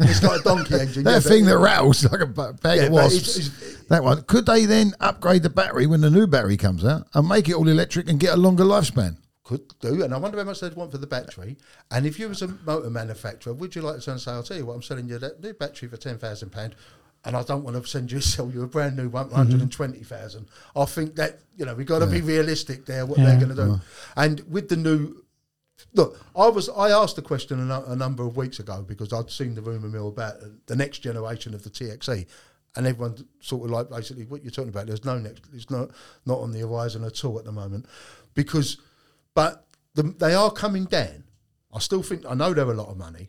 it's 0.00 0.20
got 0.28 0.40
a 0.40 0.42
donkey 0.42 0.74
engine. 0.80 1.04
that 1.04 1.12
yeah, 1.12 1.20
thing 1.20 1.44
that 1.46 1.58
rattles 1.58 2.04
like 2.10 2.20
a 2.20 2.26
bag 2.26 2.78
Yeah, 2.78 2.84
of 2.84 2.92
wasps. 2.92 3.36
it's- 3.36 3.46
it's- 3.46 3.76
that 3.88 4.02
one. 4.02 4.22
Could 4.22 4.46
they 4.46 4.64
then 4.64 4.94
upgrade 4.98 5.44
the 5.44 5.50
battery 5.50 5.86
when 5.86 6.00
the 6.00 6.10
new 6.10 6.26
battery 6.26 6.56
comes 6.56 6.84
out 6.84 7.06
and 7.14 7.28
make 7.28 7.48
it 7.48 7.54
all 7.54 7.68
electric 7.68 8.08
and 8.08 8.18
get 8.18 8.34
a 8.34 8.36
longer 8.36 8.64
lifespan? 8.64 9.16
could 9.44 9.60
do, 9.80 10.02
and 10.02 10.12
I 10.12 10.16
wonder 10.16 10.36
how 10.38 10.42
much 10.42 10.58
they'd 10.58 10.74
want 10.74 10.90
for 10.90 10.98
the 10.98 11.06
battery. 11.06 11.56
And 11.92 12.04
if 12.04 12.18
you 12.18 12.28
was 12.28 12.42
a 12.42 12.48
motor 12.48 12.90
manufacturer, 12.90 13.52
would 13.52 13.76
you 13.76 13.82
like 13.82 13.94
to 13.94 14.02
turn 14.04 14.14
and 14.14 14.20
say, 14.20 14.32
"I'll 14.32 14.42
tell 14.42 14.56
you 14.56 14.66
what, 14.66 14.74
I'm 14.74 14.82
selling 14.82 15.08
you 15.08 15.20
that 15.20 15.40
new 15.40 15.52
battery 15.52 15.88
for 15.88 15.96
ten 15.96 16.18
thousand 16.18 16.50
pound, 16.50 16.74
and 17.26 17.36
I 17.36 17.42
don't 17.42 17.64
want 17.64 17.76
to 17.76 17.86
send 17.86 18.10
you 18.10 18.20
sell 18.20 18.50
you 18.50 18.62
a 18.62 18.66
brand 18.66 18.96
new 18.96 19.08
one, 19.08 19.30
hundred 19.30 19.60
and 19.60 19.62
mm-hmm. 19.62 19.68
twenty 19.70 20.02
thousand. 20.04 20.46
I 20.74 20.84
think 20.86 21.16
that 21.16 21.40
you 21.56 21.66
know 21.66 21.74
we've 21.74 21.86
got 21.86 21.98
to 21.98 22.06
be 22.06 22.22
realistic 22.22 22.86
there. 22.86 23.04
What 23.04 23.18
Yeah. 23.18 23.26
they're 23.26 23.40
going 23.44 23.56
to 23.56 23.64
do, 23.66 23.80
and 24.16 24.40
with 24.48 24.68
the 24.68 24.76
new. 24.76 25.22
Look, 25.92 26.18
I 26.34 26.48
was. 26.48 26.70
I 26.70 26.90
asked 26.90 27.16
the 27.16 27.22
question 27.22 27.70
a, 27.70 27.82
a 27.82 27.96
number 27.96 28.22
of 28.22 28.36
weeks 28.36 28.60
ago 28.60 28.82
because 28.82 29.12
I'd 29.12 29.30
seen 29.30 29.54
the 29.54 29.60
rumor 29.60 29.88
mill 29.88 30.08
about 30.08 30.36
the 30.66 30.76
next 30.76 31.00
generation 31.00 31.52
of 31.52 31.64
the 31.64 31.70
TXE, 31.70 32.26
and 32.76 32.86
everyone 32.86 33.26
sort 33.40 33.64
of 33.64 33.70
like 33.70 33.90
basically 33.90 34.24
what 34.24 34.42
you're 34.42 34.50
talking 34.50 34.70
about. 34.70 34.86
There's 34.86 35.04
no 35.04 35.18
next. 35.18 35.42
It's 35.52 35.70
not 35.70 35.90
not 36.24 36.38
on 36.38 36.52
the 36.52 36.60
horizon 36.60 37.04
at 37.04 37.22
all 37.24 37.38
at 37.38 37.44
the 37.44 37.52
moment, 37.52 37.86
because, 38.34 38.78
but 39.34 39.66
the, 39.94 40.02
they 40.02 40.34
are 40.34 40.50
coming 40.50 40.84
down. 40.84 41.24
I 41.74 41.80
still 41.80 42.02
think 42.02 42.24
I 42.26 42.34
know 42.34 42.54
they're 42.54 42.70
a 42.70 42.74
lot 42.74 42.88
of 42.88 42.96
money, 42.96 43.28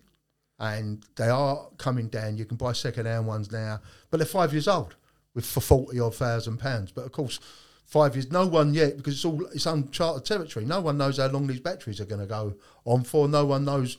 and 0.60 1.06
they 1.16 1.30
are 1.30 1.68
coming 1.78 2.08
down. 2.08 2.38
You 2.38 2.46
can 2.46 2.58
buy 2.58 2.74
second 2.74 3.06
hand 3.06 3.28
ones 3.28 3.52
now, 3.52 3.82
but 4.10 4.18
they're 4.18 4.26
five 4.26 4.54
years 4.54 4.68
old 4.68 4.96
with 5.34 5.46
for 5.46 5.62
forty 5.62 6.00
odd 6.00 6.16
thousand 6.16 6.58
pounds. 6.58 6.92
But 6.92 7.06
of 7.06 7.12
course, 7.12 7.40
five 7.86 8.16
years. 8.16 8.32
No 8.32 8.46
one 8.46 8.74
yet 8.74 8.98
because 8.98 9.16
it's 9.16 9.26
all 9.26 9.46
it's 9.48 9.66
uncharted 9.66 10.26
territory. 10.26 10.66
No 10.66 10.82
one 10.82 10.98
knows 10.98 11.18
how 11.18 11.28
long 11.28 11.48
these 11.48 11.60
batteries 11.60 12.00
are 12.02 12.06
going 12.06 12.22
to 12.22 12.28
go 12.28 12.56
on 12.86 13.04
for. 13.04 13.28
No 13.28 13.46
one 13.46 13.66
knows 13.66 13.98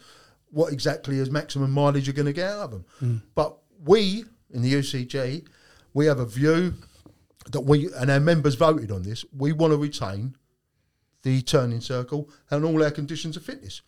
what 0.50 0.72
exactly 0.72 1.18
is 1.18 1.30
maximum 1.30 1.70
mileage 1.70 2.06
you're 2.06 2.14
going 2.14 2.26
to 2.26 2.32
get 2.32 2.50
out 2.50 2.64
of 2.64 2.70
them. 2.70 2.84
Hmm. 2.98 3.16
But 3.34 3.56
we 3.84 4.24
in 4.50 4.62
the 4.62 4.72
UCG, 4.72 5.46
we 5.94 6.06
have 6.06 6.20
a 6.20 6.26
view 6.26 6.74
that 7.50 7.60
we 7.60 7.88
and 7.94 8.10
our 8.10 8.20
members 8.20 8.54
voted 8.54 8.90
on 8.90 9.02
this. 9.02 9.24
We 9.36 9.52
want 9.52 9.72
to 9.72 9.76
retain 9.76 10.36
the 11.22 11.42
turning 11.42 11.80
circle 11.80 12.30
and 12.50 12.64
all 12.64 12.82
our 12.82 12.90
conditions 12.90 13.36
of 13.36 13.44
fitness. 13.44 13.82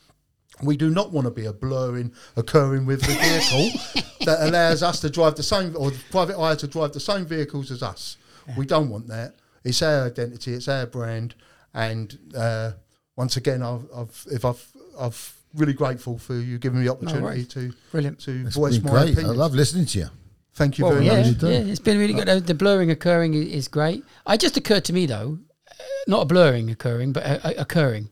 We 0.62 0.76
do 0.76 0.90
not 0.90 1.10
want 1.12 1.26
to 1.26 1.30
be 1.30 1.46
a 1.46 1.52
blurring 1.52 2.12
occurring 2.36 2.86
with 2.86 3.00
the 3.02 3.12
vehicle 3.12 4.02
that 4.26 4.38
allows 4.48 4.82
us 4.82 5.00
to 5.00 5.10
drive 5.10 5.34
the 5.36 5.42
same, 5.42 5.74
or 5.76 5.90
the 5.90 5.98
private 6.10 6.36
hire 6.38 6.56
to 6.56 6.66
drive 6.66 6.92
the 6.92 7.00
same 7.00 7.24
vehicles 7.26 7.70
as 7.70 7.82
us. 7.82 8.16
We 8.56 8.66
don't 8.66 8.90
want 8.90 9.06
that. 9.08 9.36
It's 9.64 9.82
our 9.82 10.06
identity, 10.06 10.54
it's 10.54 10.68
our 10.68 10.86
brand, 10.86 11.34
and 11.74 12.18
uh, 12.36 12.72
once 13.16 13.36
again, 13.36 13.62
I've, 13.62 13.84
I've, 13.94 14.26
if 14.30 14.44
I've, 14.44 14.66
I've 14.98 15.36
really 15.54 15.72
grateful 15.74 16.18
for 16.18 16.34
you 16.34 16.58
giving 16.58 16.78
me 16.80 16.86
the 16.86 16.92
opportunity 16.92 17.22
worries. 17.22 17.48
to 17.48 17.72
Brilliant. 17.90 18.20
to 18.20 18.46
It's 18.46 18.56
voice 18.56 18.78
been 18.78 18.92
my 18.92 19.04
great. 19.12 19.18
I 19.18 19.28
love 19.28 19.54
listening 19.54 19.84
to 19.86 19.98
you. 19.98 20.06
Thank 20.54 20.78
you 20.78 20.84
Well, 20.84 20.94
very 20.94 21.06
yeah, 21.06 21.22
much. 21.30 21.42
you 21.42 21.48
yeah, 21.48 21.58
it's 21.58 21.80
been 21.80 21.98
really 21.98 22.12
good. 22.14 22.28
Uh, 22.28 22.40
The 22.40 22.54
blurring 22.54 22.90
occurring 22.90 23.34
is 23.34 23.68
great. 23.68 24.04
I 24.26 24.36
just 24.36 24.56
occurred 24.56 24.84
to 24.86 24.92
me 24.92 25.06
though, 25.06 25.38
uh, 25.70 25.74
not 26.06 26.22
a 26.22 26.24
blurring 26.24 26.70
occurring, 26.70 27.12
but 27.12 27.24
a, 27.24 27.48
a- 27.58 27.60
occurring. 27.62 28.10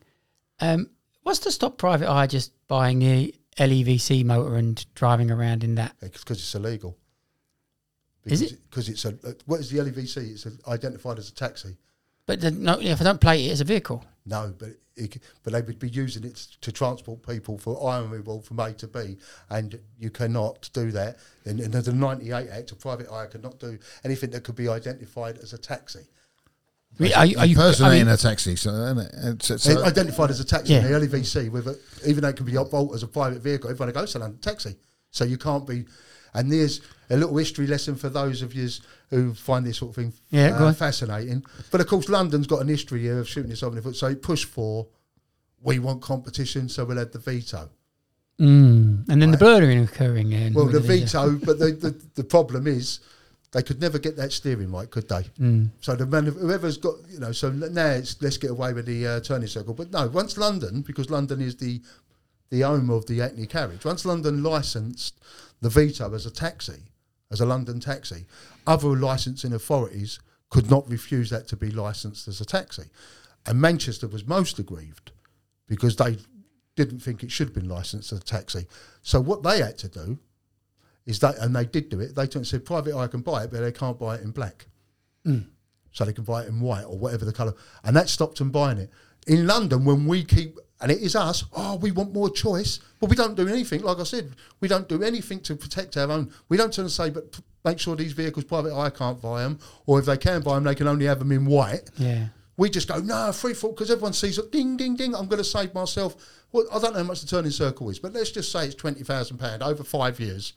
Um, 0.59 0.89
what's 1.29 1.39
to 1.39 1.51
stop 1.51 1.77
private 1.77 2.07
hire 2.07 2.25
just 2.25 2.51
buying 2.67 2.97
the 2.97 3.35
LEVC 3.57 4.25
motor 4.25 4.55
and 4.55 4.83
driving 4.95 5.29
around 5.29 5.63
in 5.63 5.75
that? 5.75 5.95
because 6.01 6.39
it's 6.39 6.55
illegal. 6.55 6.97
Is 8.25 8.39
Because 8.39 8.51
it? 8.51 8.69
Because 8.69 8.89
it's 8.89 9.05
a 9.05 9.09
uh, 9.09 9.33
what 9.45 9.59
is 9.59 9.69
the 9.69 9.77
LEVC? 9.77 10.17
It's 10.31 10.47
a, 10.47 10.51
identified 10.67 11.19
as 11.19 11.29
a 11.29 11.33
taxi. 11.35 11.77
But 12.25 12.41
then, 12.41 12.63
no, 12.63 12.79
if 12.79 12.99
I 12.99 13.03
don't 13.03 13.21
plate 13.21 13.45
it 13.45 13.51
as 13.51 13.61
a 13.61 13.63
vehicle, 13.63 14.03
No, 14.25 14.53
but 14.57 14.69
it, 14.95 15.21
but 15.43 15.53
they 15.53 15.61
would 15.61 15.77
be 15.79 15.89
using 15.89 16.23
it 16.23 16.35
to 16.61 16.71
transport 16.71 17.25
people 17.25 17.59
for 17.59 17.79
hire 17.79 18.01
and 18.01 18.11
reward 18.11 18.43
from 18.43 18.59
A 18.59 18.73
to 18.73 18.87
B, 18.87 19.17
and 19.51 19.79
you 19.99 20.09
cannot 20.09 20.69
do 20.73 20.91
that. 20.91 21.19
And, 21.45 21.59
and 21.59 21.75
under 21.75 21.91
the 21.91 21.97
'98 21.97 22.49
Act, 22.49 22.71
a 22.71 22.75
private 22.75 23.07
hire 23.07 23.27
cannot 23.27 23.59
do 23.59 23.77
anything 24.03 24.31
that 24.31 24.43
could 24.43 24.55
be 24.55 24.67
identified 24.67 25.37
as 25.37 25.53
a 25.53 25.59
taxi. 25.59 26.07
Re- 26.97 27.13
are 27.13 27.25
you? 27.25 27.37
Are 27.37 27.45
you 27.45 27.57
I 27.59 27.67
Impersonating 27.67 28.05
mean, 28.07 28.13
a 28.13 28.17
taxi. 28.17 28.55
So, 28.55 28.71
it? 28.71 28.97
It's- 29.13 29.51
it's- 29.51 29.63
so- 29.63 29.83
identified 29.85 30.29
as 30.31 30.39
a 30.39 30.43
taxi, 30.45 30.73
Yeah. 30.73 30.85
in 30.85 30.91
the 30.91 30.99
LEVC, 30.99 31.49
with 31.49 31.67
a, 31.67 31.77
even 32.05 32.23
though 32.23 32.29
it 32.29 32.35
can 32.35 32.45
be 32.45 32.53
upvolt 32.53 32.93
as 32.93 33.03
a 33.03 33.07
private 33.07 33.41
vehicle, 33.41 33.69
everyone 33.69 33.93
goes 33.93 34.11
to 34.13 34.19
London 34.19 34.39
taxi. 34.41 34.75
So 35.11 35.23
you 35.23 35.37
can't 35.37 35.65
be. 35.67 35.85
And 36.33 36.51
there's 36.51 36.81
a 37.09 37.17
little 37.17 37.35
history 37.37 37.65
lesson 37.65 37.95
for 37.95 38.09
those 38.09 38.41
of 38.43 38.53
you 38.53 38.69
who 39.09 39.33
find 39.33 39.65
this 39.65 39.77
sort 39.77 39.89
of 39.89 39.95
thing 39.95 40.13
Yeah, 40.29 40.49
uh, 40.49 40.71
fascinating. 40.73 41.43
But 41.71 41.81
of 41.81 41.87
course, 41.87 42.07
London's 42.09 42.45
got 42.45 42.61
an 42.61 42.67
history 42.67 43.01
here 43.01 43.19
of 43.19 43.27
shooting 43.27 43.51
itself 43.51 43.71
in 43.71 43.77
the 43.77 43.81
foot. 43.81 43.95
So 43.95 44.07
it 44.07 44.21
pushed 44.21 44.45
for, 44.45 44.87
we 45.61 45.79
want 45.79 46.01
competition, 46.03 46.69
so 46.69 46.85
we'll 46.85 46.97
have 46.97 47.11
the 47.11 47.17
Vito. 47.19 47.69
mm, 48.39 49.09
and 49.09 49.21
then 49.21 49.31
the 49.31 49.37
blurring 49.37 49.79
occurring. 49.83 50.31
In 50.33 50.53
Well, 50.53 50.65
with 50.65 50.73
the 50.75 50.79
Vito, 50.81 51.31
but 51.43 51.57
the, 51.59 51.71
the, 51.71 51.95
the 52.15 52.23
problem 52.23 52.67
is 52.67 52.99
they 53.51 53.63
could 53.63 53.81
never 53.81 53.97
get 53.97 54.15
that 54.17 54.31
steering 54.31 54.71
right, 54.71 54.89
could 54.89 55.09
they? 55.09 55.23
Mm. 55.39 55.69
So 55.81 55.95
the 55.95 56.05
man, 56.05 56.25
whoever's 56.27 56.77
got, 56.77 56.95
you 57.09 57.19
know, 57.19 57.31
so 57.31 57.49
now 57.49 57.87
it's 57.87 58.21
let's 58.21 58.37
get 58.37 58.51
away 58.51 58.73
with 58.73 58.85
the 58.85 59.07
uh, 59.07 59.19
turning 59.21 59.47
circle. 59.47 59.73
But 59.73 59.91
no, 59.91 60.07
once 60.07 60.37
London, 60.37 60.81
because 60.81 61.09
London 61.09 61.41
is 61.41 61.55
the 61.55 61.81
the 62.51 62.61
home 62.61 62.89
of 62.89 63.05
the 63.05 63.19
Hackney 63.19 63.47
carriage, 63.47 63.85
once 63.85 64.05
London 64.05 64.43
licensed 64.43 65.19
the 65.61 65.69
Vito 65.69 66.13
as 66.13 66.25
a 66.25 66.31
taxi, 66.31 66.81
as 67.31 67.41
a 67.41 67.45
London 67.45 67.79
taxi, 67.79 68.25
other 68.65 68.89
licensing 68.89 69.53
authorities 69.53 70.19
could 70.49 70.69
not 70.69 70.89
refuse 70.89 71.29
that 71.29 71.47
to 71.47 71.55
be 71.55 71.69
licensed 71.69 72.27
as 72.27 72.41
a 72.41 72.45
taxi. 72.45 72.85
And 73.45 73.61
Manchester 73.61 74.07
was 74.07 74.27
most 74.27 74.59
aggrieved 74.59 75.11
because 75.67 75.95
they 75.95 76.17
didn't 76.75 76.99
think 76.99 77.23
it 77.23 77.31
should 77.31 77.47
have 77.47 77.55
been 77.55 77.69
licensed 77.69 78.11
as 78.11 78.19
a 78.19 78.23
taxi. 78.23 78.67
So 79.01 79.19
what 79.19 79.43
they 79.43 79.61
had 79.61 79.77
to 79.79 79.87
do 79.87 80.19
is 81.09 81.19
that, 81.19 81.39
and 81.39 81.55
they 81.55 81.65
did 81.65 81.89
do 81.89 81.99
it, 81.99 82.15
they 82.15 82.23
turned 82.27 82.35
and 82.35 82.47
said, 82.47 82.63
private 82.63 82.93
hire 82.93 83.07
can 83.07 83.21
buy 83.21 83.43
it, 83.43 83.51
but 83.51 83.61
they 83.61 83.71
can't 83.71 83.97
buy 83.97 84.15
it 84.15 84.21
in 84.21 84.29
black. 84.29 84.67
Mm. 85.25 85.47
So 85.91 86.05
they 86.05 86.13
can 86.13 86.23
buy 86.23 86.43
it 86.43 86.49
in 86.49 86.59
white 86.59 86.83
or 86.83 86.99
whatever 86.99 87.25
the 87.25 87.33
colour. 87.33 87.55
And 87.83 87.95
that 87.95 88.09
stopped 88.09 88.37
them 88.37 88.51
buying 88.51 88.77
it. 88.77 88.91
In 89.25 89.47
London, 89.47 89.85
when 89.85 90.05
we 90.05 90.23
keep, 90.23 90.59
and 90.79 90.91
it 90.91 90.99
is 90.99 91.15
us, 91.15 91.45
oh, 91.53 91.77
we 91.77 91.89
want 91.89 92.13
more 92.13 92.29
choice, 92.29 92.79
but 92.99 93.09
we 93.09 93.15
don't 93.15 93.35
do 93.35 93.47
anything. 93.47 93.81
Like 93.81 93.97
I 93.97 94.03
said, 94.03 94.35
we 94.59 94.67
don't 94.67 94.87
do 94.87 95.01
anything 95.01 95.39
to 95.41 95.55
protect 95.55 95.97
our 95.97 96.11
own. 96.11 96.31
We 96.47 96.57
don't 96.57 96.71
turn 96.71 96.85
and 96.85 96.91
say, 96.91 97.09
but 97.09 97.31
p- 97.31 97.41
make 97.65 97.79
sure 97.79 97.95
these 97.95 98.13
vehicles, 98.13 98.45
private 98.45 98.73
hire 98.73 98.91
can't 98.91 99.19
buy 99.19 99.41
them, 99.41 99.57
or 99.87 99.97
if 99.97 100.05
they 100.05 100.17
can 100.17 100.41
buy 100.41 100.55
them, 100.55 100.63
they 100.63 100.75
can 100.75 100.87
only 100.87 101.07
have 101.07 101.17
them 101.17 101.31
in 101.31 101.47
white. 101.47 101.89
Yeah. 101.97 102.27
We 102.55 102.69
just 102.69 102.87
go, 102.87 102.99
no, 102.99 103.31
free 103.31 103.55
fall, 103.55 103.71
because 103.71 103.89
everyone 103.89 104.13
sees 104.13 104.37
it, 104.37 104.51
ding, 104.51 104.77
ding, 104.77 104.95
ding, 104.95 105.15
I'm 105.15 105.27
going 105.27 105.39
to 105.39 105.43
save 105.43 105.73
myself. 105.73 106.15
Well, 106.51 106.65
I 106.71 106.79
don't 106.79 106.93
know 106.93 106.99
how 106.99 107.05
much 107.05 107.21
the 107.21 107.27
turning 107.27 107.51
circle 107.51 107.89
is, 107.89 107.97
but 107.97 108.13
let's 108.13 108.29
just 108.29 108.51
say 108.51 108.67
it's 108.67 108.75
£20,000 108.75 109.61
over 109.61 109.83
five 109.83 110.19
years. 110.19 110.53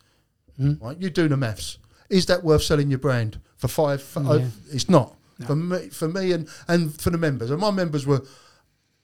Hmm? 0.56 0.74
Right? 0.80 0.96
You 1.00 1.10
do 1.10 1.28
the 1.28 1.36
maths. 1.36 1.78
Is 2.10 2.26
that 2.26 2.44
worth 2.44 2.62
selling 2.62 2.90
your 2.90 2.98
brand 2.98 3.40
for 3.56 3.68
five? 3.68 4.02
For, 4.02 4.22
oh, 4.24 4.50
it's 4.70 4.88
not. 4.88 5.16
For 5.46 5.56
me, 5.56 5.88
for 5.88 6.06
me 6.06 6.32
and, 6.32 6.48
and 6.68 6.94
for 7.00 7.10
the 7.10 7.18
members. 7.18 7.50
And 7.50 7.60
my 7.60 7.72
members 7.72 8.06
were 8.06 8.22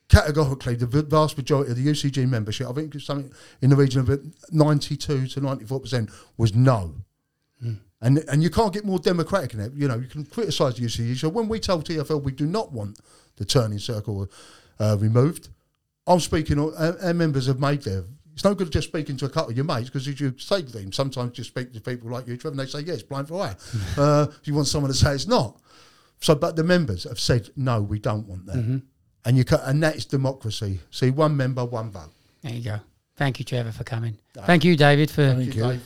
categorically 0.09 0.75
the 0.75 0.87
vast 0.87 1.37
majority 1.37 1.71
of 1.71 1.77
the 1.77 1.87
UCG 1.87 2.29
membership, 2.29 2.69
I 2.69 2.73
think 2.73 2.99
something 3.01 3.33
in 3.61 3.71
the 3.71 3.77
region 3.77 4.01
of 4.01 4.21
92 4.53 5.27
to 5.27 5.41
94% 5.41 6.11
was 6.37 6.55
no. 6.55 6.95
Hmm. 7.61 7.75
And 8.01 8.19
and 8.29 8.43
you 8.43 8.51
can't 8.51 8.73
get 8.73 8.85
more 8.85 8.99
democratic 8.99 9.51
than 9.51 9.61
that. 9.61 9.75
You 9.75 9.89
know, 9.89 9.97
you 9.97 10.07
can 10.07 10.25
criticise 10.25 10.77
the 10.77 10.87
UCG. 10.87 11.17
So 11.17 11.29
when 11.29 11.49
we 11.49 11.59
told 11.59 11.85
TFL 11.85 12.23
we 12.23 12.33
do 12.33 12.47
not 12.47 12.73
want 12.73 13.01
the 13.37 13.45
turning 13.45 13.81
circle 13.81 14.31
uh, 14.79 14.97
removed, 14.99 15.49
I'm 16.07 16.21
speaking, 16.21 16.59
our, 16.59 16.97
our 17.03 17.15
members 17.15 17.47
have 17.47 17.61
made 17.61 17.83
their. 17.83 18.05
It's 18.39 18.45
no 18.45 18.55
good 18.55 18.71
just 18.71 18.87
speaking 18.87 19.17
to 19.17 19.25
a 19.25 19.29
couple 19.29 19.51
of 19.51 19.57
your 19.57 19.67
mates 19.67 19.87
because 19.91 20.07
as 20.07 20.21
you 20.21 20.33
say 20.39 20.63
to 20.63 20.71
them, 20.71 20.93
sometimes 20.93 21.37
you 21.37 21.43
speak 21.43 21.73
to 21.73 21.81
people 21.81 22.09
like 22.09 22.29
you, 22.29 22.37
Trevor, 22.37 22.53
and 22.53 22.61
they 22.61 22.71
say, 22.71 22.87
yeah, 22.87 22.93
it's 22.95 23.03
plying 23.03 23.27
for 23.27 23.45
hire. 23.45 23.57
uh, 23.97 24.29
you 24.45 24.55
want 24.55 24.69
someone 24.69 24.93
to 24.93 24.97
say 24.97 25.13
it's 25.13 25.27
not. 25.27 25.61
So, 26.21 26.37
but 26.37 26.55
the 26.55 26.63
members 26.63 27.03
have 27.03 27.19
said, 27.19 27.51
no, 27.57 27.83
we 27.83 27.99
don't 27.99 28.29
want 28.29 28.47
that. 28.47 28.81
And 29.25 29.37
you 29.37 29.43
ca 29.43 29.61
and 29.65 29.83
that 29.83 29.97
is 29.97 30.07
democracy. 30.07 30.79
See, 30.93 31.11
one 31.11 31.37
member, 31.37 31.65
one 31.65 31.91
vote. 31.91 32.13
There 32.43 32.53
you 32.53 32.63
go. 32.63 32.79
Thank 33.17 33.41
you, 33.41 33.45
Trevor, 33.45 33.73
for 33.73 33.83
coming. 33.83 34.17
Thank 34.35 34.63
you, 34.63 34.77
David, 34.77 35.11
for 35.11 35.35
Thank 35.35 35.57
you. 35.57 35.63
Dave. 35.65 35.83